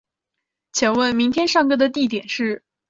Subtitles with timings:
[0.71, 2.63] 请问明天上课地点是